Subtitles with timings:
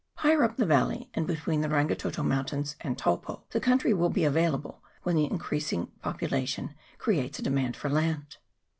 [0.15, 4.23] Higher up the valley, and between the Rangitoto mountains and Taupo, the country will be
[4.25, 8.37] available, when the increasing population creates a demand for land.